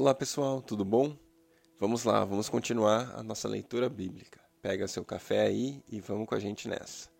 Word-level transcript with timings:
Olá 0.00 0.14
pessoal, 0.14 0.62
tudo 0.62 0.82
bom? 0.82 1.14
Vamos 1.78 2.04
lá, 2.04 2.24
vamos 2.24 2.48
continuar 2.48 3.14
a 3.14 3.22
nossa 3.22 3.46
leitura 3.46 3.86
bíblica. 3.86 4.40
Pega 4.62 4.88
seu 4.88 5.04
café 5.04 5.42
aí 5.42 5.84
e 5.86 6.00
vamos 6.00 6.26
com 6.26 6.34
a 6.34 6.38
gente 6.38 6.66
nessa. 6.66 7.10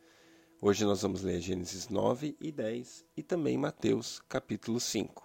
Hoje 0.62 0.82
nós 0.86 1.02
vamos 1.02 1.20
ler 1.22 1.42
Gênesis 1.42 1.90
9 1.90 2.38
e 2.40 2.50
10 2.50 3.04
e 3.18 3.22
também 3.22 3.58
Mateus 3.58 4.22
capítulo 4.26 4.80
5. 4.80 5.22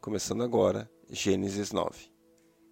Começando 0.00 0.44
agora, 0.44 0.88
Gênesis 1.10 1.72
9. 1.72 2.08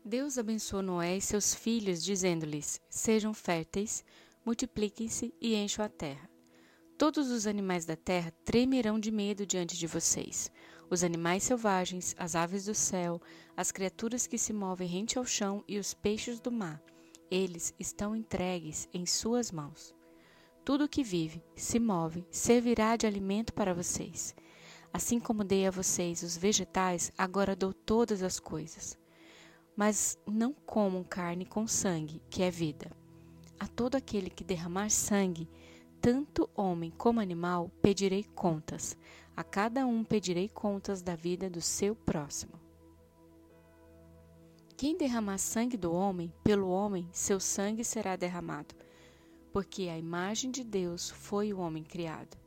Deus 0.04 0.38
abençoou 0.38 0.80
Noé 0.80 1.16
e 1.16 1.20
seus 1.20 1.52
filhos, 1.52 2.00
dizendo-lhes: 2.00 2.80
Sejam 2.88 3.34
férteis, 3.34 4.04
multipliquem-se 4.46 5.34
e 5.40 5.56
encham 5.56 5.84
a 5.84 5.88
terra. 5.88 6.30
Todos 6.96 7.32
os 7.32 7.48
animais 7.48 7.84
da 7.84 7.96
terra 7.96 8.32
tremerão 8.44 9.00
de 9.00 9.10
medo 9.10 9.44
diante 9.44 9.76
de 9.76 9.88
vocês. 9.88 10.52
Os 10.90 11.04
animais 11.04 11.44
selvagens, 11.44 12.16
as 12.18 12.34
aves 12.34 12.64
do 12.64 12.74
céu, 12.74 13.20
as 13.56 13.70
criaturas 13.70 14.26
que 14.26 14.36
se 14.36 14.52
movem 14.52 14.88
rente 14.88 15.16
ao 15.16 15.24
chão 15.24 15.62
e 15.68 15.78
os 15.78 15.94
peixes 15.94 16.40
do 16.40 16.50
mar, 16.50 16.82
eles 17.30 17.72
estão 17.78 18.16
entregues 18.16 18.88
em 18.92 19.06
suas 19.06 19.52
mãos. 19.52 19.94
Tudo 20.64 20.88
que 20.88 21.04
vive, 21.04 21.44
se 21.54 21.78
move, 21.78 22.26
servirá 22.28 22.96
de 22.96 23.06
alimento 23.06 23.52
para 23.52 23.72
vocês. 23.72 24.34
Assim 24.92 25.20
como 25.20 25.44
dei 25.44 25.64
a 25.64 25.70
vocês 25.70 26.24
os 26.24 26.36
vegetais, 26.36 27.12
agora 27.16 27.54
dou 27.54 27.72
todas 27.72 28.20
as 28.20 28.40
coisas. 28.40 28.98
Mas 29.76 30.18
não 30.26 30.52
comam 30.52 31.04
carne 31.04 31.46
com 31.46 31.68
sangue, 31.68 32.20
que 32.28 32.42
é 32.42 32.50
vida. 32.50 32.90
A 33.60 33.68
todo 33.68 33.94
aquele 33.94 34.28
que 34.28 34.42
derramar 34.42 34.90
sangue, 34.90 35.48
tanto 36.00 36.50
homem 36.54 36.90
como 36.90 37.20
animal, 37.20 37.70
pedirei 37.80 38.24
contas. 38.24 38.96
A 39.36 39.44
cada 39.44 39.86
um 39.86 40.04
pedirei 40.04 40.48
contas 40.48 41.02
da 41.02 41.14
vida 41.14 41.48
do 41.48 41.60
seu 41.60 41.94
próximo. 41.94 42.52
Quem 44.76 44.96
derramar 44.96 45.38
sangue 45.38 45.76
do 45.76 45.92
homem, 45.92 46.32
pelo 46.42 46.70
homem, 46.70 47.08
seu 47.12 47.38
sangue 47.38 47.84
será 47.84 48.16
derramado, 48.16 48.74
porque 49.52 49.88
a 49.88 49.98
imagem 49.98 50.50
de 50.50 50.64
Deus 50.64 51.10
foi 51.10 51.52
o 51.52 51.58
homem 51.58 51.84
criado. 51.84 52.38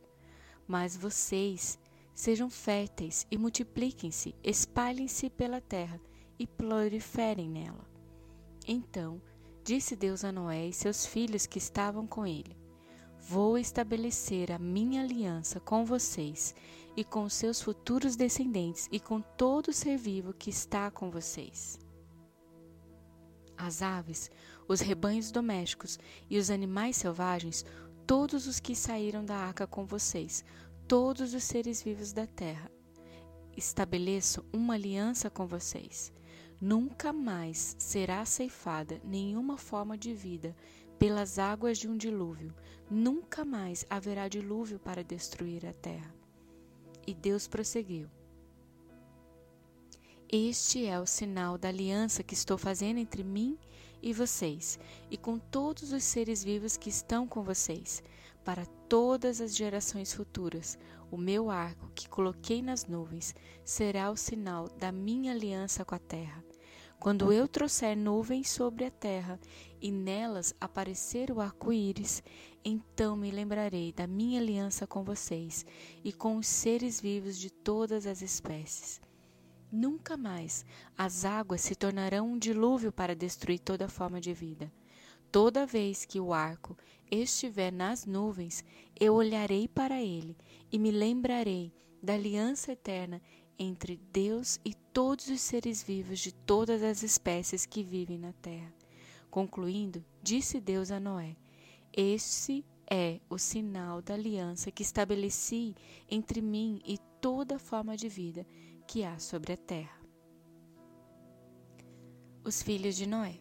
Mas 0.67 0.97
vocês 0.97 1.77
sejam 2.15 2.49
férteis 2.49 3.27
e 3.29 3.37
multipliquem-se, 3.37 4.35
espalhem-se 4.43 5.29
pela 5.29 5.61
terra 5.61 6.01
e 6.39 6.47
proliferem 6.47 7.49
nela. 7.49 7.87
Então 8.67 9.21
disse 9.63 9.95
Deus 9.95 10.23
a 10.23 10.31
Noé 10.31 10.67
e 10.67 10.73
seus 10.73 11.05
filhos 11.05 11.45
que 11.45 11.57
estavam 11.57 12.07
com 12.07 12.25
ele: 12.25 12.57
Vou 13.19 13.57
estabelecer 13.57 14.51
a 14.51 14.59
minha 14.59 15.01
aliança 15.01 15.59
com 15.59 15.85
vocês 15.85 16.55
e 16.95 17.03
com 17.03 17.27
seus 17.27 17.61
futuros 17.61 18.15
descendentes 18.15 18.87
e 18.91 18.99
com 18.99 19.21
todo 19.21 19.73
ser 19.73 19.97
vivo 19.97 20.33
que 20.33 20.49
está 20.49 20.91
com 20.91 21.09
vocês. 21.09 21.79
As 23.57 23.81
aves, 23.81 24.29
os 24.67 24.79
rebanhos 24.79 25.31
domésticos 25.31 25.97
e 26.29 26.37
os 26.37 26.49
animais 26.49 26.97
selvagens, 26.97 27.65
todos 28.05 28.47
os 28.47 28.59
que 28.59 28.75
saíram 28.75 29.23
da 29.23 29.35
arca 29.35 29.65
com 29.65 29.85
vocês, 29.85 30.43
todos 30.87 31.33
os 31.33 31.43
seres 31.43 31.81
vivos 31.81 32.11
da 32.11 32.27
terra. 32.27 32.69
Estabeleço 33.55 34.43
uma 34.51 34.73
aliança 34.73 35.29
com 35.29 35.45
vocês. 35.45 36.11
Nunca 36.59 37.13
mais 37.13 37.75
será 37.77 38.25
ceifada 38.25 39.01
nenhuma 39.03 39.57
forma 39.57 39.97
de 39.97 40.13
vida 40.13 40.55
pelas 40.97 41.37
águas 41.37 41.77
de 41.77 41.87
um 41.87 41.97
dilúvio. 41.97 42.53
Nunca 42.89 43.43
mais 43.45 43.85
haverá 43.89 44.27
dilúvio 44.27 44.79
para 44.79 45.03
destruir 45.03 45.65
a 45.65 45.73
terra. 45.73 46.22
E 47.05 47.13
Deus 47.13 47.47
prosseguiu: 47.47 48.09
Este 50.31 50.85
é 50.85 50.99
o 50.99 51.05
sinal 51.05 51.57
da 51.57 51.69
aliança 51.69 52.23
que 52.23 52.33
estou 52.33 52.57
fazendo 52.57 52.97
entre 52.97 53.23
mim 53.23 53.57
e 54.01 54.13
vocês, 54.13 54.79
e 55.09 55.17
com 55.17 55.37
todos 55.37 55.93
os 55.93 56.03
seres 56.03 56.43
vivos 56.43 56.75
que 56.75 56.89
estão 56.89 57.27
com 57.27 57.43
vocês, 57.43 58.03
para 58.43 58.65
todas 58.89 59.39
as 59.39 59.55
gerações 59.55 60.13
futuras. 60.13 60.77
O 61.09 61.17
meu 61.17 61.49
arco 61.49 61.91
que 61.93 62.09
coloquei 62.09 62.61
nas 62.61 62.85
nuvens 62.85 63.35
será 63.63 64.09
o 64.09 64.17
sinal 64.17 64.67
da 64.67 64.91
minha 64.91 65.31
aliança 65.31 65.85
com 65.85 65.93
a 65.93 65.99
terra. 65.99 66.43
Quando 66.99 67.33
eu 67.33 67.47
trouxer 67.47 67.97
nuvens 67.97 68.49
sobre 68.49 68.85
a 68.85 68.91
terra 68.91 69.39
e 69.81 69.91
nelas 69.91 70.55
aparecer 70.59 71.31
o 71.31 71.41
arco-íris, 71.41 72.23
então 72.63 73.15
me 73.15 73.29
lembrarei 73.29 73.91
da 73.91 74.07
minha 74.07 74.39
aliança 74.39 74.87
com 74.87 75.03
vocês 75.03 75.65
e 76.03 76.13
com 76.13 76.37
os 76.37 76.47
seres 76.47 77.01
vivos 77.01 77.37
de 77.37 77.49
todas 77.49 78.05
as 78.05 78.21
espécies. 78.21 79.01
Nunca 79.71 80.15
mais 80.15 80.65
as 80.97 81.25
águas 81.25 81.61
se 81.61 81.75
tornarão 81.75 82.27
um 82.29 82.37
dilúvio 82.37 82.91
para 82.91 83.15
destruir 83.15 83.59
toda 83.59 83.89
forma 83.89 84.21
de 84.21 84.33
vida. 84.33 84.71
Toda 85.31 85.65
vez 85.65 86.05
que 86.05 86.19
o 86.19 86.31
arco 86.31 86.77
estiver 87.09 87.71
nas 87.71 88.05
nuvens, 88.05 88.63
eu 88.99 89.15
olharei 89.15 89.67
para 89.67 89.99
ele 89.99 90.37
e 90.71 90.77
me 90.77 90.91
lembrarei 90.91 91.73
da 92.01 92.13
aliança 92.13 92.73
eterna 92.73 93.19
entre 93.57 93.97
Deus 94.11 94.59
e 94.63 94.73
todos 94.73 95.27
os 95.27 95.41
seres 95.41 95.81
vivos 95.81 96.19
de 96.19 96.31
todas 96.31 96.83
as 96.83 97.01
espécies 97.01 97.65
que 97.65 97.83
vivem 97.83 98.19
na 98.19 98.33
terra. 98.33 98.71
Concluindo, 99.31 100.05
disse 100.21 100.59
Deus 100.59 100.91
a 100.91 100.99
Noé: 100.99 101.35
Este 101.95 102.65
é 102.89 103.19
o 103.29 103.37
sinal 103.37 104.01
da 104.01 104.13
aliança 104.15 104.71
que 104.71 104.81
estabeleci 104.81 105.75
entre 106.09 106.41
mim 106.41 106.81
e 106.85 106.97
toda 107.21 107.59
forma 107.59 107.95
de 107.95 108.09
vida 108.09 108.45
que 108.87 109.03
há 109.03 109.17
sobre 109.19 109.53
a 109.53 109.57
terra. 109.57 110.01
Os 112.43 112.61
filhos 112.61 112.95
de 112.95 113.07
Noé. 113.07 113.39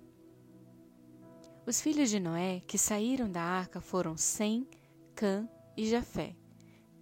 Os 1.66 1.80
filhos 1.80 2.10
de 2.10 2.20
Noé 2.20 2.60
que 2.60 2.78
saíram 2.78 3.30
da 3.30 3.42
arca 3.42 3.80
foram 3.80 4.16
Sem, 4.16 4.68
Cã 5.14 5.48
e 5.76 5.88
Jafé. 5.88 6.36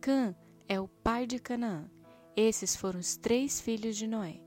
Cã 0.01 0.35
é 0.69 0.81
o 0.81 0.89
pai 0.89 1.27
de 1.27 1.39
Canaã 1.39 1.91
esses 2.37 2.77
foram 2.77 3.01
os 3.01 3.17
três 3.17 3.61
filhos 3.61 3.97
de 3.97 4.07
Noé. 4.07 4.41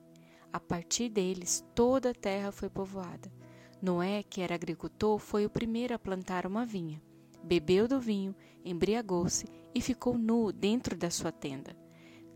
A 0.51 0.59
partir 0.59 1.09
deles, 1.09 1.63
toda 1.75 2.09
a 2.09 2.13
terra 2.13 2.51
foi 2.51 2.69
povoada. 2.69 3.31
Noé, 3.83 4.23
que 4.23 4.39
era 4.39 4.55
agricultor, 4.55 5.19
foi 5.19 5.45
o 5.45 5.49
primeiro 5.49 5.93
a 5.93 5.99
plantar 5.99 6.47
uma 6.47 6.65
vinha. 6.65 7.01
Bebeu 7.43 7.85
do 7.85 7.99
vinho, 7.99 8.33
embriagou-se 8.63 9.45
e 9.75 9.81
ficou 9.81 10.17
nu 10.17 10.53
dentro 10.53 10.95
da 10.95 11.09
sua 11.09 11.33
tenda. 11.33 11.75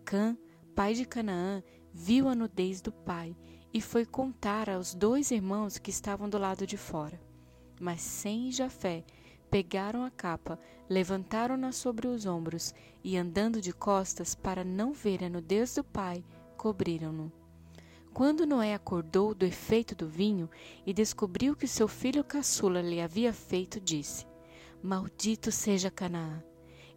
Cã, 0.04 0.38
pai 0.76 0.94
de 0.94 1.06
Canaã, 1.06 1.64
viu 1.94 2.28
a 2.28 2.36
nudez 2.36 2.82
do 2.82 2.92
pai 2.92 3.34
e 3.74 3.80
foi 3.80 4.06
contar 4.06 4.70
aos 4.70 4.94
dois 4.94 5.32
irmãos 5.32 5.78
que 5.78 5.90
estavam 5.90 6.28
do 6.28 6.38
lado 6.38 6.68
de 6.68 6.76
fora. 6.76 7.18
Mas 7.80 8.02
Sem 8.02 8.50
e 8.50 8.52
Jafé 8.52 9.06
pegaram 9.50 10.04
a 10.04 10.12
capa, 10.12 10.60
levantaram-na 10.90 11.72
sobre 11.72 12.08
os 12.08 12.26
ombros 12.26 12.76
e, 13.02 13.16
andando 13.16 13.62
de 13.62 13.72
costas 13.72 14.36
para 14.36 14.66
não 14.66 14.92
ver 14.92 15.24
a 15.24 15.30
nudez 15.30 15.76
do 15.76 15.84
pai, 15.86 16.26
cobriram-no. 16.58 17.32
Quando 18.18 18.48
Noé 18.48 18.74
acordou 18.74 19.36
do 19.36 19.46
efeito 19.46 19.94
do 19.94 20.08
vinho 20.08 20.50
e 20.88 20.92
descobriu 20.92 21.56
que 21.56 21.68
seu 21.68 21.88
filho 21.88 22.24
caçula 22.24 22.82
lhe 22.82 23.00
havia 23.00 23.32
feito, 23.32 23.80
disse: 23.80 24.26
Maldito 24.82 25.52
seja 25.52 25.92
Canaã, 25.92 26.44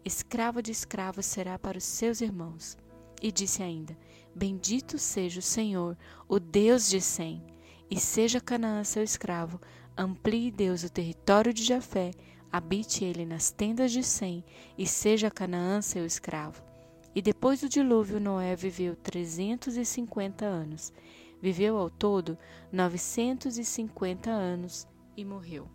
escrava 0.03 0.63
de 0.63 0.71
escravos 0.71 1.27
será 1.27 1.59
para 1.59 1.77
os 1.77 1.83
seus 1.83 2.21
irmãos. 2.21 2.75
E 3.21 3.31
disse 3.31 3.61
ainda: 3.61 3.95
Bendito 4.33 4.97
seja 4.97 5.41
o 5.41 5.43
Senhor, 5.43 5.95
o 6.27 6.39
Deus 6.39 6.89
de 6.89 6.99
Sem, 6.99 7.45
e 7.87 7.99
seja 7.99 8.41
Canaã 8.41 8.83
seu 8.83 9.03
escravo, 9.03 9.61
amplie 9.95 10.49
Deus 10.49 10.81
o 10.81 10.89
território 10.89 11.53
de 11.53 11.63
Jafé, 11.63 12.15
habite 12.51 13.05
ele 13.05 13.27
nas 13.27 13.51
tendas 13.51 13.91
de 13.91 14.03
Sem, 14.03 14.43
e 14.75 14.87
seja 14.87 15.29
Canaã 15.29 15.83
seu 15.83 16.03
escravo. 16.03 16.70
E 17.13 17.21
depois 17.21 17.61
do 17.61 17.67
dilúvio, 17.67 18.19
Noé 18.19 18.55
viveu 18.55 18.95
trezentos 18.95 19.75
e 19.75 19.83
cinquenta 19.83 20.45
anos. 20.45 20.93
Viveu 21.41 21.77
ao 21.77 21.89
todo 21.89 22.37
novecentos 22.71 23.57
e 23.57 23.65
cinquenta 23.65 24.29
anos 24.29 24.87
e 25.17 25.25
morreu. 25.25 25.67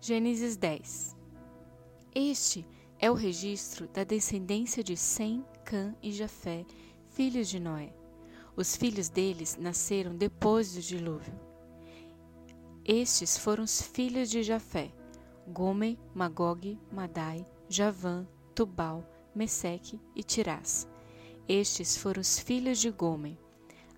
Gênesis 0.00 0.56
10 0.56 1.16
Este 2.14 2.66
é 2.98 3.10
o 3.10 3.14
registro 3.14 3.88
da 3.88 4.04
descendência 4.04 4.82
de 4.82 4.96
Sem, 4.96 5.44
Cã 5.64 5.94
e 6.02 6.12
Jafé, 6.12 6.66
filhos 7.08 7.48
de 7.48 7.58
Noé. 7.58 7.94
Os 8.54 8.76
filhos 8.76 9.08
deles 9.08 9.56
nasceram 9.58 10.14
depois 10.14 10.74
do 10.74 10.80
dilúvio. 10.80 11.32
Estes 12.84 13.38
foram 13.38 13.64
os 13.64 13.80
filhos 13.80 14.28
de 14.28 14.42
Jafé. 14.42 14.92
Gomer, 15.48 15.96
Magog, 16.14 16.78
Madai, 16.92 17.46
Javã, 17.68 18.26
Tubal, 18.54 19.04
Meseque 19.34 20.00
e 20.14 20.22
Tirás. 20.22 20.88
Estes 21.48 21.96
foram 21.96 22.20
os 22.20 22.38
filhos 22.38 22.78
de 22.78 22.90
Gomer, 22.90 23.36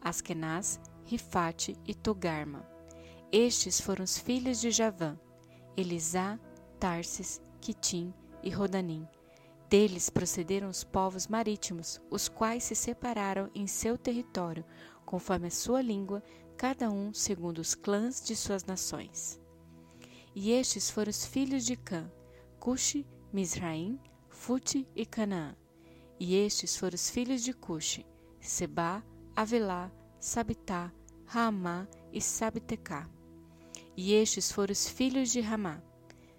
Askenaz, 0.01 0.81
Rifate 1.05 1.77
e 1.87 1.95
Togarma. 1.95 2.67
Estes 3.31 3.81
foram 3.81 4.05
os 4.05 4.17
filhos 4.17 4.61
de 4.61 4.71
Javã, 4.71 5.19
Elisá, 5.77 6.39
Tarsis, 6.79 7.41
Quitim 7.61 8.13
e 8.43 8.51
Rodanim. 8.51 9.07
Deles 9.69 10.09
procederam 10.09 10.69
os 10.69 10.85
povos 10.85 11.27
marítimos, 11.27 12.01
os 12.11 12.29
quais 12.29 12.65
se 12.65 12.75
separaram 12.75 13.51
em 13.55 13.67
seu 13.67 13.99
território, 13.99 14.65
conforme 15.05 15.49
a 15.49 15.51
sua 15.51 15.83
língua, 15.83 16.23
cada 16.57 16.91
um 16.91 17.13
segundo 17.13 17.59
os 17.59 17.75
clãs 17.75 18.23
de 18.23 18.37
suas 18.37 18.65
nações. 18.65 19.41
E 20.35 20.53
estes 20.53 20.91
foram 20.91 21.11
os 21.11 21.25
filhos 21.25 21.65
de 21.65 21.77
Cã, 21.77 22.11
Cuxi, 22.61 23.07
Misraim, 23.33 23.99
Fute 24.47 24.87
e 24.95 25.07
Canaã. 25.07 25.57
E 26.21 26.35
estes 26.37 26.77
foram 26.77 26.97
os 26.97 27.09
filhos 27.09 27.43
de 27.43 27.55
Cuxi, 27.55 28.05
Seba, 28.39 29.03
Avilá, 29.35 29.91
Sabitá, 30.21 30.93
Ramá 31.25 31.89
e 32.13 32.21
Sabtecá. 32.21 33.09
E 33.97 34.13
estes 34.13 34.53
foram 34.53 34.73
os 34.73 34.87
filhos 34.87 35.33
de 35.33 35.41
Ramá, 35.41 35.83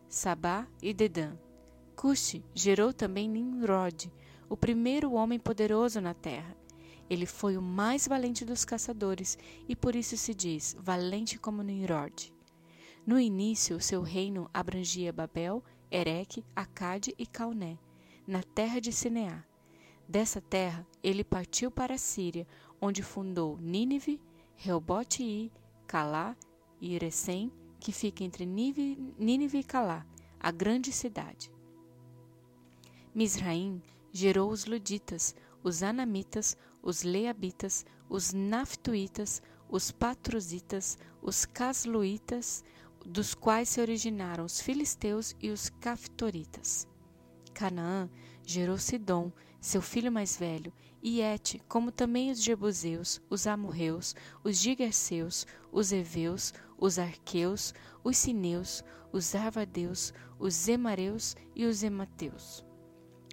Sabá 0.07 0.67
e 0.83 0.93
Dedã. 0.93 1.35
Cuxi 1.95 2.45
gerou 2.53 2.93
também 2.93 3.27
Nimrod, 3.27 4.13
o 4.47 4.55
primeiro 4.55 5.13
homem 5.13 5.39
poderoso 5.39 5.99
na 5.99 6.13
terra. 6.13 6.55
Ele 7.09 7.25
foi 7.25 7.57
o 7.57 7.61
mais 7.61 8.07
valente 8.07 8.45
dos 8.45 8.63
caçadores 8.63 9.35
e 9.67 9.75
por 9.75 9.95
isso 9.95 10.15
se 10.15 10.35
diz 10.35 10.77
valente 10.79 11.39
como 11.39 11.63
Nimrod. 11.63 12.31
No 13.03 13.19
início, 13.19 13.81
seu 13.81 14.03
reino 14.03 14.47
abrangia 14.53 15.11
Babel, 15.11 15.63
Ereque, 15.89 16.45
Acade 16.55 17.11
e 17.17 17.25
Cauné, 17.25 17.79
na 18.27 18.41
terra 18.41 18.79
de 18.79 18.91
Sineá. 18.91 19.43
Dessa 20.07 20.39
terra, 20.39 20.85
ele 21.03 21.23
partiu 21.23 21.71
para 21.71 21.95
a 21.95 21.97
Síria, 21.97 22.47
onde 22.79 23.01
fundou 23.01 23.57
Nínive, 23.57 24.21
Reobote-i, 24.55 25.51
Calá 25.87 26.35
e 26.79 26.93
Irecém, 26.93 27.51
que 27.79 27.91
fica 27.91 28.23
entre 28.23 28.45
Nínive 28.45 29.59
e 29.59 29.63
Calá, 29.63 30.05
a 30.39 30.51
grande 30.51 30.91
cidade. 30.91 31.51
Misraim 33.13 33.81
gerou 34.11 34.51
os 34.51 34.65
Luditas, 34.65 35.35
os 35.63 35.81
Anamitas, 35.81 36.57
os 36.81 37.03
Leabitas, 37.03 37.85
os 38.09 38.33
Naftuitas, 38.33 39.41
os 39.69 39.91
Patrositas, 39.91 40.97
os 41.21 41.45
Casluitas, 41.45 42.63
dos 43.05 43.33
quais 43.33 43.69
se 43.69 43.81
originaram 43.81 44.45
os 44.45 44.59
filisteus 44.61 45.35
e 45.39 45.49
os 45.49 45.69
caftoritas. 45.69 46.87
Canaã 47.55 48.09
gerou 48.45 48.77
Sidom, 48.77 49.31
seu 49.61 49.81
filho 49.81 50.11
mais 50.11 50.37
velho, 50.37 50.73
e 51.01 51.21
Et, 51.21 51.61
como 51.69 51.89
também 51.89 52.29
os 52.29 52.43
jebuseus, 52.43 53.21
os 53.29 53.47
amorreus, 53.47 54.13
os 54.43 54.57
gigerseus, 54.57 55.47
os 55.71 55.91
heveus, 55.91 56.53
os 56.77 56.99
arqueus, 56.99 57.73
os 58.03 58.17
sineus, 58.17 58.83
os 59.11 59.33
arvadeus, 59.33 60.13
os 60.37 60.53
zemareus 60.53 61.35
e 61.55 61.65
os 61.65 61.81
emateus. 61.81 62.65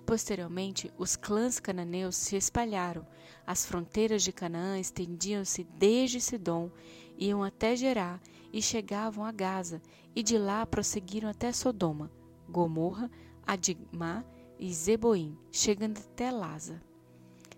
Posteriormente, 0.06 0.92
os 0.96 1.16
clãs 1.16 1.58
cananeus 1.58 2.16
se 2.16 2.36
espalharam. 2.36 3.06
As 3.46 3.66
fronteiras 3.66 4.22
de 4.22 4.32
Canaã 4.32 4.78
estendiam-se 4.78 5.64
desde 5.64 6.20
Sidom, 6.20 6.70
iam 7.18 7.42
até 7.42 7.74
Gerá 7.74 8.20
e 8.52 8.60
chegavam 8.60 9.24
a 9.24 9.32
Gaza, 9.32 9.80
e 10.14 10.22
de 10.22 10.38
lá 10.38 10.64
prosseguiram 10.66 11.28
até 11.28 11.52
Sodoma, 11.52 12.10
Gomorra, 12.48 13.10
Adimá 13.46 14.24
e 14.58 14.72
Zeboim, 14.72 15.36
chegando 15.50 15.98
até 15.98 16.30
Laza. 16.30 16.82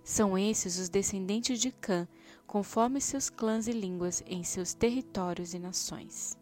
São 0.02 0.36
esses 0.36 0.78
os 0.78 0.88
descendentes 0.88 1.60
de 1.60 1.70
Cã, 1.70 2.06
conforme 2.46 3.00
seus 3.00 3.30
clãs 3.30 3.66
e 3.66 3.72
línguas 3.72 4.22
em 4.26 4.44
seus 4.44 4.74
territórios 4.74 5.54
e 5.54 5.58
nações. 5.58 6.36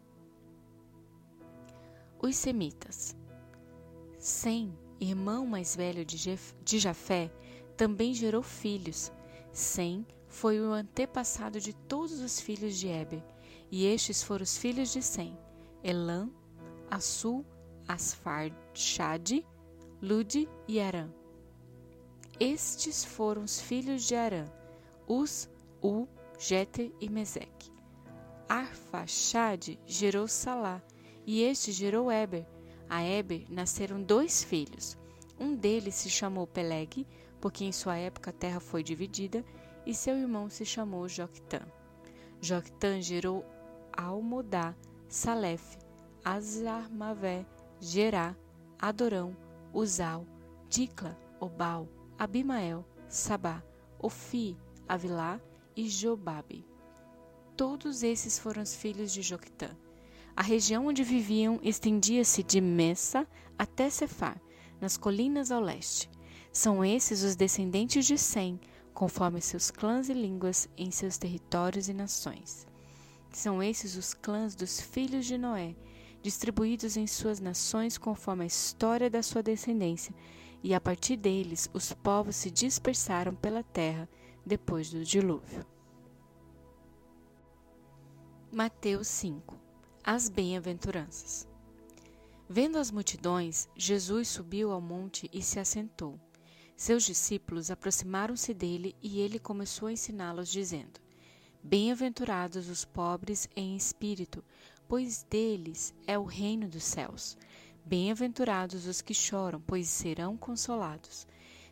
Os 2.21 2.35
Semitas 2.35 3.15
Sem 4.17 4.77
irmão 4.99 5.45
mais 5.45 5.75
velho 5.75 6.05
de, 6.05 6.17
Jef, 6.17 6.53
de 6.63 6.79
Jafé, 6.79 7.31
também 7.75 8.13
gerou 8.13 8.41
filhos. 8.41 9.11
Sem 9.51 10.05
foi 10.27 10.59
o 10.59 10.71
antepassado 10.71 11.59
de 11.59 11.73
todos 11.73 12.19
os 12.19 12.39
filhos 12.39 12.77
de 12.77 12.87
Eber, 12.87 13.23
e 13.69 13.85
estes 13.85 14.23
foram 14.23 14.43
os 14.43 14.57
filhos 14.57 14.91
de 14.91 15.01
Sem: 15.01 15.37
Elã, 15.83 16.29
Assu, 16.89 17.45
Asfarchade, 17.87 19.45
Lude 20.01 20.49
e 20.67 20.79
Arã. 20.79 21.09
Estes 22.39 23.05
foram 23.05 23.43
os 23.43 23.61
filhos 23.61 24.03
de 24.03 24.15
Arã: 24.15 24.45
Us, 25.07 25.49
U, 25.81 26.07
Jeter 26.39 26.91
e 26.99 27.09
Meseque. 27.09 27.71
Arfaxade 28.49 29.79
gerou 29.85 30.27
Salá, 30.27 30.81
e 31.25 31.41
este 31.41 31.71
gerou 31.71 32.11
Eber, 32.11 32.45
a 32.89 33.03
Eber 33.03 33.45
nasceram 33.49 34.01
dois 34.01 34.43
filhos. 34.43 34.97
Um 35.39 35.55
deles 35.55 35.95
se 35.95 36.09
chamou 36.09 36.45
Peleg, 36.45 37.07
porque 37.39 37.65
em 37.65 37.71
sua 37.71 37.97
época 37.97 38.29
a 38.29 38.33
terra 38.33 38.59
foi 38.59 38.83
dividida, 38.83 39.43
e 39.85 39.93
seu 39.93 40.15
irmão 40.15 40.49
se 40.49 40.65
chamou 40.65 41.07
Joctã. 41.07 41.61
Joctã 42.39 43.01
gerou 43.01 43.45
Almodá, 43.91 44.75
Salef, 45.07 45.77
Azarmavé, 46.23 47.45
Gerá, 47.85 48.33
Adorão, 48.79 49.35
Uzal, 49.73 50.25
Dicla, 50.69 51.19
Obal, 51.37 51.89
Abimael, 52.17 52.85
Sabá, 53.09 53.61
Ofi, 53.99 54.57
Avilá 54.87 55.37
e 55.75 55.89
Jobabe. 55.89 56.65
Todos 57.57 58.01
esses 58.01 58.39
foram 58.39 58.63
os 58.63 58.73
filhos 58.73 59.11
de 59.11 59.21
Joctã. 59.21 59.69
A 60.33 60.41
região 60.41 60.87
onde 60.87 61.03
viviam 61.03 61.59
estendia-se 61.61 62.41
de 62.41 62.61
Messa 62.61 63.27
até 63.59 63.89
Cefar, 63.89 64.41
nas 64.79 64.95
colinas 64.95 65.51
ao 65.51 65.59
leste. 65.59 66.09
São 66.53 66.85
esses 66.85 67.21
os 67.21 67.35
descendentes 67.35 68.05
de 68.05 68.17
Sem, 68.17 68.61
conforme 68.93 69.41
seus 69.41 69.69
clãs 69.69 70.07
e 70.07 70.13
línguas 70.13 70.69
em 70.77 70.89
seus 70.89 71.17
territórios 71.17 71.89
e 71.89 71.93
nações. 71.93 72.65
São 73.29 73.61
esses 73.61 73.97
os 73.97 74.13
clãs 74.13 74.55
dos 74.55 74.79
filhos 74.79 75.25
de 75.25 75.37
Noé, 75.37 75.75
distribuídos 76.23 76.97
em 76.97 77.05
suas 77.05 77.39
nações 77.39 77.99
conforme 77.99 78.43
a 78.43 78.47
história 78.47 79.09
da 79.09 79.21
sua 79.21 79.43
descendência, 79.43 80.15
e 80.63 80.73
a 80.73 80.81
partir 80.81 81.17
deles 81.17 81.69
os 81.73 81.93
povos 81.93 82.35
se 82.35 82.49
dispersaram 82.49 83.35
pela 83.35 83.61
terra 83.61 84.09
depois 84.43 84.89
do 84.89 85.05
dilúvio. 85.05 85.63
Mateus 88.51 89.07
5 89.07 89.63
as 90.03 90.27
bem-aventuranças. 90.27 91.47
Vendo 92.49 92.77
as 92.77 92.91
multidões, 92.91 93.69
Jesus 93.73 94.27
subiu 94.27 94.69
ao 94.71 94.81
monte 94.81 95.29
e 95.31 95.41
se 95.41 95.59
assentou. 95.59 96.19
Seus 96.75 97.05
discípulos 97.05 97.71
aproximaram-se 97.71 98.53
dele 98.53 98.95
e 99.01 99.21
ele 99.21 99.39
começou 99.39 99.87
a 99.87 99.93
ensiná-los, 99.93 100.49
dizendo: 100.49 100.99
Bem-aventurados 101.63 102.67
os 102.67 102.83
pobres 102.83 103.47
em 103.55 103.77
espírito, 103.77 104.43
pois 104.93 105.25
deles 105.27 105.91
é 106.05 106.19
o 106.19 106.23
reino 106.23 106.69
dos 106.69 106.83
céus. 106.83 107.35
Bem-aventurados 107.83 108.85
os 108.85 109.01
que 109.01 109.11
choram, 109.11 109.59
pois 109.59 109.87
serão 109.87 110.37
consolados. 110.37 111.25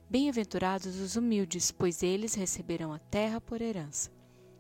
Bem-aventurados 0.09 0.95
os 0.95 1.15
humildes, 1.15 1.69
pois 1.69 2.01
eles 2.01 2.33
receberão 2.33 2.91
a 2.91 2.97
terra 2.97 3.39
por 3.39 3.61
herança. 3.61 4.09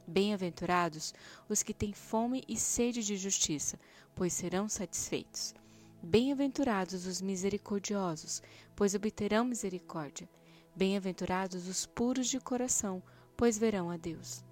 Bem-aventurados 0.05 1.11
os 1.49 1.63
que 1.63 1.73
têm 1.73 1.91
fome 1.91 2.43
e 2.47 2.55
sede 2.55 3.03
de 3.03 3.17
justiça, 3.17 3.79
pois 4.13 4.31
serão 4.31 4.69
satisfeitos. 4.69 5.55
Bem-aventurados 6.03 7.07
os 7.07 7.19
misericordiosos, 7.19 8.43
pois 8.75 8.93
obterão 8.93 9.43
misericórdia. 9.43 10.29
Bem-aventurados 10.75 11.67
os 11.67 11.87
puros 11.87 12.27
de 12.27 12.39
coração, 12.39 13.01
pois 13.35 13.57
verão 13.57 13.89
a 13.89 13.97
Deus. 13.97 14.43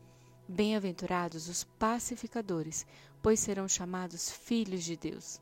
Bem-aventurados 0.51 1.47
os 1.47 1.63
pacificadores, 1.63 2.83
pois 3.21 3.39
serão 3.39 3.67
chamados 3.67 4.31
filhos 4.31 4.83
de 4.83 4.97
Deus. 4.97 5.39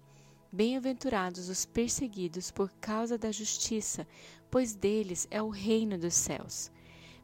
Bem-aventurados 0.51 1.47
os 1.47 1.65
perseguidos 1.65 2.51
por 2.51 2.69
causa 2.81 3.17
da 3.17 3.31
justiça, 3.31 4.05
pois 4.51 4.75
deles 4.75 5.25
é 5.31 5.41
o 5.41 5.47
reino 5.47 5.97
dos 5.97 6.13
céus. 6.13 6.69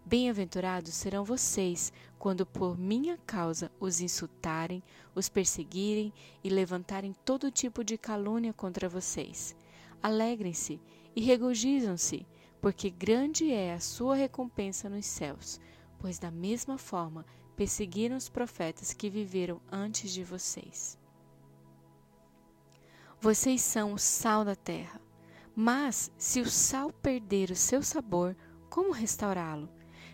Bem-aventurados 0.05 0.93
serão 0.93 1.25
vocês 1.25 1.91
quando 2.17 2.45
por 2.45 2.77
minha 2.77 3.17
causa 3.27 3.69
os 3.81 3.99
insultarem, 3.99 4.81
os 5.13 5.27
perseguirem 5.27 6.13
e 6.41 6.47
levantarem 6.47 7.13
todo 7.25 7.51
tipo 7.51 7.83
de 7.83 7.97
calúnia 7.97 8.53
contra 8.53 8.87
vocês. 8.87 9.53
Alegrem-se 10.01 10.79
e 11.13 11.21
regozijam-se, 11.21 12.25
porque 12.61 12.89
grande 12.89 13.51
é 13.51 13.73
a 13.73 13.81
sua 13.81 14.15
recompensa 14.15 14.87
nos 14.87 15.05
céus, 15.05 15.59
pois 15.99 16.17
da 16.17 16.31
mesma 16.31 16.77
forma 16.77 17.25
perseguiram 17.55 18.15
os 18.15 18.29
profetas 18.29 18.93
que 18.93 19.09
viveram 19.09 19.61
antes 19.71 20.11
de 20.11 20.23
vocês. 20.23 20.97
Vocês 23.19 23.61
são 23.61 23.93
o 23.93 23.97
sal 23.97 24.43
da 24.43 24.55
terra. 24.55 24.99
Mas, 25.55 26.11
se 26.17 26.41
o 26.41 26.49
sal 26.49 26.91
perder 26.91 27.51
o 27.51 27.55
seu 27.55 27.83
sabor, 27.83 28.35
como 28.69 28.91
restaurá-lo? 28.91 29.69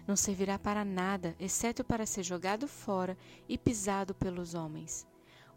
não 0.09 0.15
servirá 0.15 0.57
para 0.57 0.83
nada, 0.83 1.35
exceto 1.39 1.83
para 1.83 2.03
ser 2.03 2.23
jogado 2.23 2.67
fora 2.67 3.15
e 3.47 3.59
pisado 3.59 4.15
pelos 4.15 4.55
homens. 4.55 5.05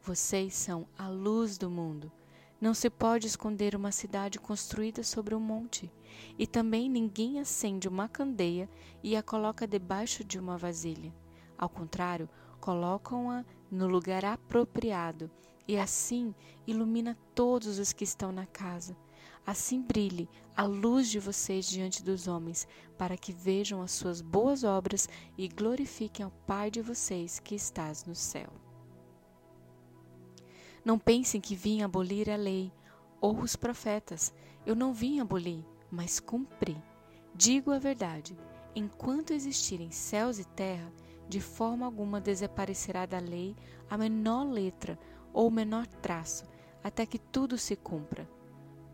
Vocês 0.02 0.54
são 0.54 0.86
a 0.98 1.08
luz 1.08 1.56
do 1.56 1.70
mundo. 1.70 2.12
Não 2.60 2.74
se 2.74 2.90
pode 2.90 3.26
esconder 3.26 3.74
uma 3.74 3.90
cidade 3.90 4.38
construída 4.38 5.02
sobre 5.02 5.34
um 5.34 5.40
monte, 5.40 5.90
e 6.38 6.46
também 6.46 6.86
ninguém 6.86 7.40
acende 7.40 7.88
uma 7.88 8.10
candeia 8.10 8.68
e 9.02 9.16
a 9.16 9.22
coloca 9.22 9.66
debaixo 9.66 10.22
de 10.22 10.38
uma 10.38 10.58
vasilha. 10.58 11.10
Ao 11.62 11.68
contrário, 11.68 12.28
colocam-a 12.60 13.44
no 13.70 13.86
lugar 13.86 14.24
apropriado 14.24 15.30
e 15.68 15.78
assim 15.78 16.34
ilumina 16.66 17.16
todos 17.36 17.78
os 17.78 17.92
que 17.92 18.02
estão 18.02 18.32
na 18.32 18.46
casa. 18.46 18.96
Assim 19.46 19.80
brilhe 19.80 20.28
a 20.56 20.64
luz 20.64 21.08
de 21.08 21.20
vocês 21.20 21.64
diante 21.68 22.02
dos 22.02 22.26
homens, 22.26 22.66
para 22.98 23.16
que 23.16 23.32
vejam 23.32 23.80
as 23.80 23.92
suas 23.92 24.20
boas 24.20 24.64
obras 24.64 25.08
e 25.38 25.46
glorifiquem 25.46 26.24
ao 26.24 26.32
Pai 26.32 26.68
de 26.68 26.82
vocês 26.82 27.38
que 27.38 27.54
estás 27.54 28.04
no 28.04 28.16
céu. 28.16 28.50
Não 30.84 30.98
pensem 30.98 31.40
que 31.40 31.54
vim 31.54 31.82
abolir 31.82 32.28
a 32.28 32.34
lei 32.34 32.72
ou 33.20 33.38
os 33.38 33.54
profetas. 33.54 34.34
Eu 34.66 34.74
não 34.74 34.92
vim 34.92 35.20
abolir, 35.20 35.64
mas 35.88 36.18
cumprir. 36.18 36.82
Digo 37.36 37.70
a 37.70 37.78
verdade: 37.78 38.36
enquanto 38.74 39.32
existirem 39.32 39.92
céus 39.92 40.40
e 40.40 40.44
terra, 40.44 40.92
de 41.32 41.40
forma 41.40 41.86
alguma 41.86 42.20
desaparecerá 42.20 43.06
da 43.06 43.18
lei 43.18 43.56
a 43.88 43.96
menor 43.96 44.44
letra 44.44 44.98
ou 45.32 45.48
o 45.48 45.50
menor 45.50 45.86
traço, 45.86 46.44
até 46.84 47.06
que 47.06 47.18
tudo 47.18 47.56
se 47.56 47.74
cumpra. 47.74 48.28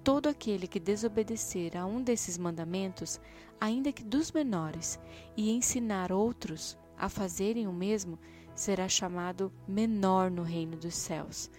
Todo 0.05 0.29
aquele 0.29 0.69
que 0.69 0.79
desobedecer 0.79 1.77
a 1.77 1.85
um 1.85 2.01
desses 2.01 2.39
mandamentos, 2.39 3.21
ainda 3.61 3.91
que 3.91 4.05
dos 4.05 4.31
menores, 4.31 5.01
e 5.37 5.51
ensinar 5.51 6.13
outros 6.13 6.79
a 6.97 7.09
fazerem 7.09 7.67
o 7.67 7.73
mesmo, 7.73 8.17
será 8.55 8.89
chamado 8.89 9.53
menor 9.67 10.31
no 10.31 10.45
reino 10.45 10.77
dos 10.77 10.95
céus. 10.95 11.51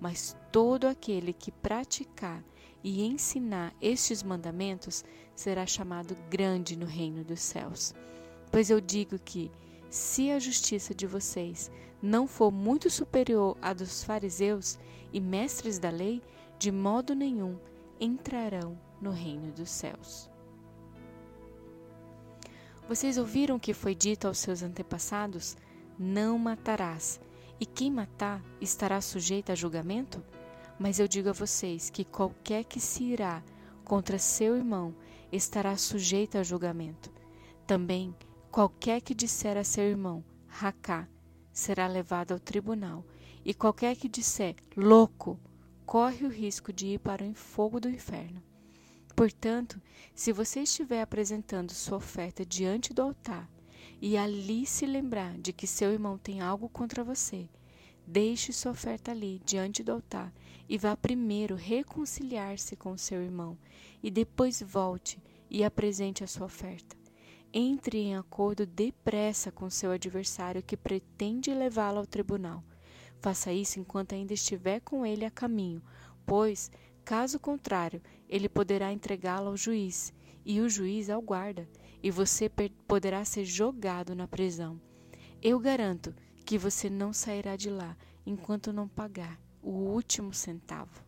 Mas 0.00 0.36
todo 0.52 0.86
aquele 0.86 1.32
que 1.32 1.50
praticar 1.50 2.44
e 2.84 3.02
ensinar 3.02 3.74
estes 3.82 4.22
mandamentos 4.22 5.04
será 5.34 5.66
chamado 5.66 6.16
grande 6.30 6.76
no 6.76 6.86
reino 6.86 7.24
dos 7.24 7.40
céus. 7.40 7.92
Pois 8.52 8.70
eu 8.70 8.80
digo 8.80 9.18
que, 9.18 9.50
se 9.90 10.30
a 10.30 10.38
justiça 10.38 10.94
de 10.94 11.06
vocês 11.06 11.70
não 12.02 12.26
for 12.26 12.50
muito 12.50 12.88
superior 12.90 13.56
à 13.60 13.72
dos 13.72 14.04
fariseus 14.04 14.78
e 15.12 15.20
mestres 15.20 15.78
da 15.78 15.90
lei, 15.90 16.22
de 16.58 16.70
modo 16.70 17.14
nenhum 17.14 17.58
entrarão 18.00 18.78
no 19.00 19.10
reino 19.10 19.52
dos 19.52 19.70
céus. 19.70 20.30
Vocês 22.88 23.18
ouviram 23.18 23.58
que 23.58 23.74
foi 23.74 23.94
dito 23.94 24.26
aos 24.26 24.38
seus 24.38 24.62
antepassados? 24.62 25.56
Não 25.98 26.38
matarás, 26.38 27.20
e 27.60 27.66
quem 27.66 27.90
matar 27.90 28.42
estará 28.60 29.00
sujeito 29.00 29.50
a 29.50 29.54
julgamento? 29.54 30.22
Mas 30.78 31.00
eu 31.00 31.08
digo 31.08 31.28
a 31.28 31.32
vocês 31.32 31.90
que 31.90 32.04
qualquer 32.04 32.64
que 32.64 32.80
se 32.80 33.04
irá 33.04 33.42
contra 33.84 34.18
seu 34.18 34.56
irmão 34.56 34.94
estará 35.32 35.76
sujeito 35.76 36.38
a 36.38 36.42
julgamento. 36.42 37.10
Também 37.66 38.14
qualquer 38.50 39.00
que 39.00 39.14
disser 39.14 39.56
a 39.56 39.64
seu 39.64 39.84
irmão, 39.84 40.24
racá, 40.46 41.08
será 41.52 41.86
levado 41.86 42.32
ao 42.32 42.40
tribunal, 42.40 43.04
e 43.44 43.54
qualquer 43.54 43.96
que 43.96 44.08
disser 44.08 44.56
louco, 44.76 45.38
corre 45.86 46.26
o 46.26 46.30
risco 46.30 46.72
de 46.72 46.88
ir 46.88 46.98
para 46.98 47.24
o 47.24 47.34
fogo 47.34 47.80
do 47.80 47.88
inferno. 47.88 48.42
Portanto, 49.16 49.80
se 50.14 50.32
você 50.32 50.60
estiver 50.60 51.02
apresentando 51.02 51.72
sua 51.72 51.96
oferta 51.96 52.44
diante 52.44 52.92
do 52.92 53.02
altar 53.02 53.50
e 54.00 54.16
ali 54.16 54.66
se 54.66 54.86
lembrar 54.86 55.38
de 55.38 55.52
que 55.52 55.66
seu 55.66 55.92
irmão 55.92 56.18
tem 56.18 56.40
algo 56.40 56.68
contra 56.68 57.02
você, 57.02 57.48
deixe 58.06 58.52
sua 58.52 58.72
oferta 58.72 59.10
ali 59.10 59.40
diante 59.44 59.82
do 59.82 59.92
altar 59.92 60.32
e 60.68 60.76
vá 60.76 60.96
primeiro 60.96 61.54
reconciliar-se 61.54 62.76
com 62.76 62.96
seu 62.96 63.22
irmão 63.22 63.58
e 64.02 64.10
depois 64.10 64.62
volte 64.62 65.18
e 65.50 65.64
apresente 65.64 66.22
a 66.22 66.26
sua 66.26 66.46
oferta. 66.46 66.97
Entre 67.52 67.98
em 67.98 68.16
acordo 68.16 68.66
depressa 68.66 69.50
com 69.50 69.70
seu 69.70 69.90
adversário 69.90 70.62
que 70.62 70.76
pretende 70.76 71.52
levá-lo 71.52 71.98
ao 71.98 72.06
tribunal. 72.06 72.62
Faça 73.20 73.52
isso 73.52 73.80
enquanto 73.80 74.14
ainda 74.14 74.34
estiver 74.34 74.80
com 74.80 75.04
ele 75.04 75.24
a 75.24 75.30
caminho, 75.30 75.82
pois, 76.26 76.70
caso 77.04 77.40
contrário, 77.40 78.02
ele 78.28 78.48
poderá 78.48 78.92
entregá-lo 78.92 79.48
ao 79.48 79.56
juiz, 79.56 80.12
e 80.44 80.60
o 80.60 80.68
juiz 80.68 81.08
ao 81.08 81.22
guarda, 81.22 81.68
e 82.02 82.10
você 82.10 82.50
poderá 82.86 83.24
ser 83.24 83.44
jogado 83.44 84.14
na 84.14 84.28
prisão. 84.28 84.80
Eu 85.42 85.58
garanto 85.58 86.14
que 86.44 86.58
você 86.58 86.90
não 86.90 87.12
sairá 87.12 87.56
de 87.56 87.70
lá 87.70 87.96
enquanto 88.26 88.72
não 88.72 88.86
pagar 88.86 89.40
o 89.62 89.70
último 89.70 90.32
centavo. 90.32 91.02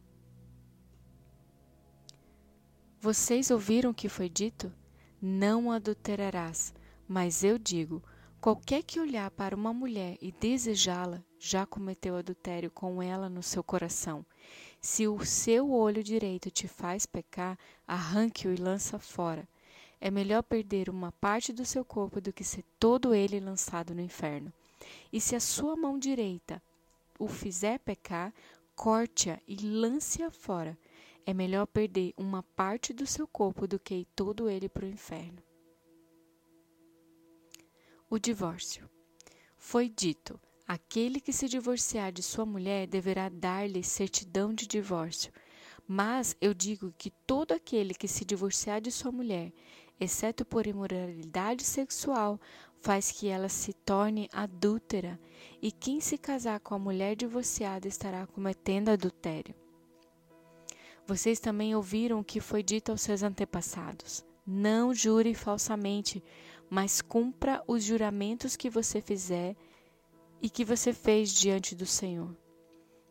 Vocês 3.00 3.50
ouviram 3.50 3.90
o 3.90 3.94
que 3.94 4.09
foi 4.09 4.28
dito? 4.28 4.73
Não 5.21 5.71
adulterarás. 5.71 6.73
Mas 7.07 7.45
eu 7.45 7.59
digo: 7.59 8.03
qualquer 8.41 8.83
que 8.83 8.99
olhar 8.99 9.31
para 9.31 9.55
uma 9.55 9.73
mulher 9.73 10.17
e 10.21 10.33
desejá-la, 10.33 11.23
já 11.39 11.67
cometeu 11.67 12.17
adultério 12.17 12.71
com 12.71 13.03
ela 13.03 13.29
no 13.29 13.43
seu 13.43 13.62
coração. 13.62 14.25
Se 14.81 15.07
o 15.07 15.25
seu 15.25 15.73
olho 15.73 16.03
direito 16.03 16.50
te 16.50 16.67
faz 16.67 17.05
pecar, 17.05 17.59
arranque-o 17.87 18.53
e 18.53 18.57
lança 18.57 18.99
fora. 18.99 19.47
É 20.00 20.11
melhor 20.11 20.43
perder 20.43 20.89
uma 20.89 21.12
parte 21.12 21.53
do 21.53 21.67
seu 21.67 21.85
corpo 21.85 22.21
do 22.21 22.33
que 22.33 22.43
ser 22.43 22.65
todo 22.79 23.15
ele 23.15 23.39
lançado 23.39 23.95
no 23.95 24.00
inferno. 24.00 24.50
E 25.12 25.21
se 25.21 25.37
a 25.37 25.41
sua 25.41 25.77
mão 25.77 25.99
direita 25.99 26.62
o 27.19 27.29
fizer 27.29 27.79
pecar, 27.81 28.33
corte-a 28.75 29.39
e 29.47 29.57
lance-a 29.57 30.31
fora. 30.31 30.79
É 31.30 31.32
melhor 31.32 31.64
perder 31.68 32.12
uma 32.16 32.42
parte 32.42 32.92
do 32.92 33.06
seu 33.06 33.25
corpo 33.25 33.64
do 33.64 33.78
que 33.78 33.94
ir 33.94 34.04
todo 34.16 34.50
ele 34.50 34.68
para 34.68 34.84
o 34.84 34.88
inferno. 34.88 35.40
O 38.10 38.18
divórcio. 38.18 38.90
Foi 39.56 39.88
dito: 39.88 40.40
aquele 40.66 41.20
que 41.20 41.32
se 41.32 41.49
divorciar 41.49 42.10
de 42.10 42.20
sua 42.20 42.44
mulher 42.44 42.88
deverá 42.88 43.28
dar-lhe 43.28 43.84
certidão 43.84 44.52
de 44.52 44.66
divórcio. 44.66 45.32
Mas 45.87 46.37
eu 46.40 46.52
digo 46.52 46.92
que 46.99 47.12
todo 47.28 47.52
aquele 47.52 47.94
que 47.94 48.08
se 48.08 48.25
divorciar 48.25 48.80
de 48.80 48.90
sua 48.90 49.12
mulher, 49.12 49.52
exceto 50.00 50.44
por 50.44 50.66
imoralidade 50.66 51.62
sexual, 51.62 52.40
faz 52.80 53.12
que 53.12 53.28
ela 53.28 53.49
se 53.49 53.72
torne 53.72 54.28
adúltera, 54.32 55.16
e 55.62 55.70
quem 55.70 56.00
se 56.00 56.18
casar 56.18 56.58
com 56.58 56.75
a 56.75 56.78
mulher 56.80 57.14
divorciada 57.14 57.87
estará 57.87 58.26
cometendo 58.26 58.88
adultério. 58.88 59.60
Vocês 61.07 61.40
também 61.40 61.75
ouviram 61.75 62.21
o 62.21 62.25
que 62.25 62.40
foi 62.40 62.62
dito 62.62 62.92
aos 62.92 63.00
seus 63.00 63.23
antepassados: 63.23 64.25
Não 64.47 64.95
jure 64.95 65.35
falsamente, 65.35 66.23
mas 66.69 67.00
cumpra 67.00 67.62
os 67.66 67.83
juramentos 67.83 68.57
que 68.57 68.71
você 68.71 69.00
fizer 69.00 69.57
e 70.40 70.49
que 70.49 70.64
você 70.64 70.92
fez 70.92 71.33
diante 71.33 71.75
do 71.75 71.87
Senhor. 71.87 72.35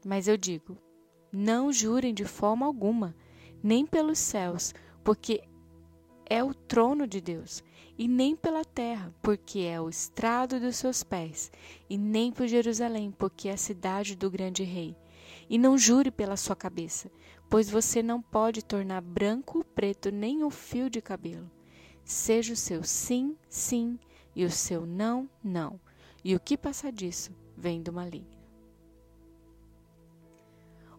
Mas 0.06 0.28
eu 0.28 0.38
digo: 0.38 0.78
não 1.32 1.72
jurem 1.72 2.14
de 2.14 2.26
forma 2.26 2.66
alguma, 2.66 3.16
nem 3.62 3.86
pelos 3.86 4.18
céus, 4.18 4.74
porque 5.04 5.44
é 6.26 6.44
o 6.44 6.54
trono 6.54 7.06
de 7.06 7.20
Deus, 7.20 7.64
e 7.98 8.08
nem 8.08 8.36
pela 8.36 8.64
terra, 8.64 9.14
porque 9.22 9.60
é 9.60 9.80
o 9.80 9.90
estrado 9.90 10.60
dos 10.60 10.78
seus 10.78 11.04
pés, 11.04 11.52
e 11.90 11.98
nem 11.98 12.32
por 12.32 12.48
Jerusalém, 12.48 13.12
porque 13.12 13.50
é 13.50 13.54
a 13.54 13.58
cidade 13.58 14.16
do 14.16 14.32
grande 14.32 14.64
rei. 14.64 14.96
E 15.50 15.58
não 15.58 15.78
jure 15.78 16.12
pela 16.12 16.38
sua 16.38 16.56
cabeça, 16.56 17.12
pois 17.50 17.70
você 17.70 18.04
não 18.04 18.22
pode 18.22 18.64
tornar 18.64 19.02
branco 19.02 19.58
ou 19.58 19.64
preto 19.64 20.12
nem 20.12 20.44
um 20.44 20.50
fio 20.50 20.90
de 20.90 21.02
cabelo. 21.02 21.50
Seja 22.04 22.54
o 22.54 22.56
seu 22.56 22.84
sim, 22.84 23.36
sim, 23.50 23.98
e 24.36 24.46
o 24.46 24.52
seu 24.52 24.86
não, 24.86 25.30
não. 25.44 25.80
E 26.24 26.36
o 26.36 26.40
que 26.40 26.58
passa 26.58 26.92
disso 26.92 27.32
vem 27.58 27.82
do 27.82 27.92
maligno. 27.92 28.38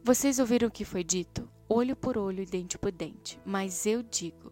Vocês 0.02 0.38
ouviram 0.38 0.68
o 0.68 0.70
que 0.70 0.84
foi 0.84 1.04
dito? 1.04 1.48
Olho 1.68 1.94
por 1.94 2.18
olho 2.18 2.42
e 2.42 2.46
dente 2.46 2.78
por 2.78 2.90
dente. 2.90 3.38
Mas 3.44 3.86
eu 3.86 4.02
digo: 4.02 4.50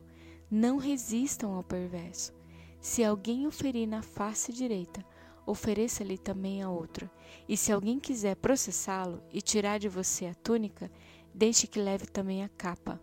não 0.50 0.76
resistam 0.76 1.54
ao 1.54 1.64
perverso. 1.64 2.32
Se 2.80 3.02
alguém 3.02 3.46
o 3.46 3.50
ferir 3.50 3.88
na 3.88 4.02
face 4.02 4.52
direita, 4.52 5.04
ofereça-lhe 5.48 6.18
também 6.18 6.62
a 6.62 6.70
outra. 6.70 7.10
E 7.48 7.56
se 7.56 7.72
alguém 7.72 7.98
quiser 7.98 8.36
processá-lo 8.36 9.22
e 9.32 9.40
tirar 9.40 9.78
de 9.78 9.88
você 9.88 10.26
a 10.26 10.34
túnica, 10.34 10.90
deixe 11.34 11.66
que 11.66 11.80
leve 11.80 12.06
também 12.06 12.44
a 12.44 12.48
capa. 12.48 13.00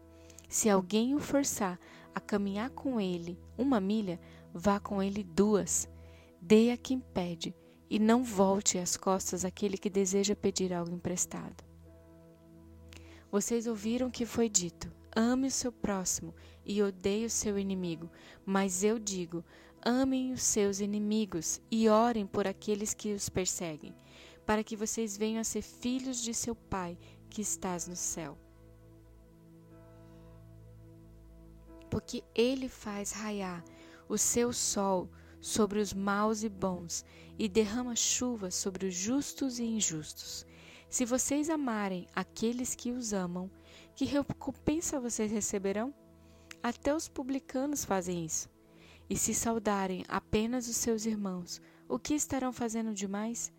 Se 0.47 0.69
alguém 0.69 1.15
o 1.15 1.19
forçar 1.19 1.79
a 2.13 2.19
caminhar 2.19 2.69
com 2.69 3.01
ele 3.01 3.39
uma 3.57 3.79
milha, 3.79 4.19
vá 4.53 4.79
com 4.79 5.01
ele 5.01 5.23
duas. 5.23 5.89
Dê 6.39 6.71
a 6.71 6.77
quem 6.77 6.99
pede, 6.99 7.55
e 7.89 7.97
não 7.97 8.23
volte 8.23 8.77
as 8.77 8.95
costas 8.95 9.43
àquele 9.43 9.77
que 9.77 9.89
deseja 9.89 10.35
pedir 10.35 10.71
algo 10.71 10.93
emprestado. 10.93 11.63
Vocês 13.31 13.67
ouviram 13.67 14.11
que 14.11 14.25
foi 14.25 14.47
dito: 14.47 14.91
ame 15.15 15.47
o 15.47 15.51
seu 15.51 15.71
próximo 15.71 16.33
e 16.65 16.81
odeie 16.81 17.25
o 17.25 17.29
seu 17.29 17.57
inimigo. 17.57 18.09
Mas 18.45 18.83
eu 18.83 18.99
digo: 18.99 19.43
amem 19.85 20.33
os 20.33 20.41
seus 20.41 20.79
inimigos 20.79 21.61
e 21.69 21.87
orem 21.87 22.25
por 22.25 22.47
aqueles 22.47 22.95
que 22.95 23.13
os 23.13 23.29
perseguem, 23.29 23.95
para 24.43 24.63
que 24.63 24.75
vocês 24.75 25.15
venham 25.15 25.39
a 25.39 25.43
ser 25.43 25.61
filhos 25.61 26.21
de 26.21 26.33
seu 26.33 26.55
Pai 26.55 26.97
que 27.29 27.41
estás 27.41 27.87
no 27.87 27.95
céu. 27.95 28.35
Porque 31.89 32.23
ele 32.33 32.67
faz 32.67 33.11
raiar 33.11 33.63
o 34.09 34.17
seu 34.17 34.51
sol 34.51 35.07
sobre 35.39 35.79
os 35.79 35.93
maus 35.93 36.43
e 36.43 36.49
bons, 36.49 37.05
e 37.37 37.47
derrama 37.47 37.95
chuva 37.95 38.49
sobre 38.49 38.87
os 38.87 38.95
justos 38.95 39.59
e 39.59 39.63
injustos. 39.63 40.45
Se 40.89 41.05
vocês 41.05 41.49
amarem 41.49 42.07
aqueles 42.15 42.73
que 42.73 42.91
os 42.91 43.13
amam, 43.13 43.51
que 43.95 44.05
recompensa 44.05 44.99
vocês 44.99 45.31
receberão? 45.31 45.93
Até 46.63 46.95
os 46.95 47.07
publicanos 47.07 47.85
fazem 47.85 48.25
isso. 48.25 48.54
E 49.09 49.15
se 49.15 49.33
saudarem 49.33 50.03
apenas 50.07 50.67
os 50.67 50.77
seus 50.77 51.05
irmãos, 51.05 51.61
o 51.87 51.99
que 51.99 52.15
estarão 52.15 52.51
fazendo 52.51 52.93
demais? 52.93 53.51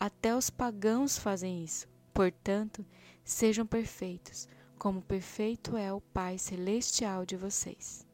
Até 0.00 0.34
os 0.34 0.48
pagãos 0.48 1.18
fazem 1.18 1.62
isso. 1.62 1.86
Portanto, 2.14 2.84
sejam 3.22 3.66
perfeitos, 3.66 4.48
como 4.78 5.02
perfeito 5.02 5.76
é 5.76 5.92
o 5.92 6.00
Pai 6.00 6.38
celestial 6.38 7.26
de 7.26 7.36
vocês. 7.36 8.05